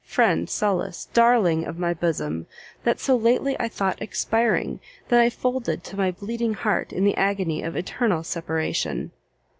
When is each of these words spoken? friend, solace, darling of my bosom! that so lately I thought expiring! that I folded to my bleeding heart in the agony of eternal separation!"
friend, 0.03 0.49
solace, 0.49 1.05
darling 1.13 1.63
of 1.63 1.77
my 1.77 1.93
bosom! 1.93 2.47
that 2.83 2.99
so 2.99 3.15
lately 3.15 3.55
I 3.59 3.67
thought 3.69 4.01
expiring! 4.01 4.79
that 5.09 5.21
I 5.21 5.29
folded 5.29 5.83
to 5.83 5.95
my 5.95 6.09
bleeding 6.09 6.55
heart 6.55 6.91
in 6.91 7.03
the 7.03 7.13
agony 7.15 7.61
of 7.61 7.75
eternal 7.75 8.23
separation!" 8.23 9.11